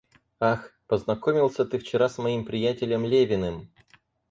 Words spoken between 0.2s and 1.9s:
Ах, познакомился ты